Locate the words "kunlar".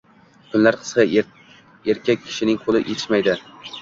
0.53-0.77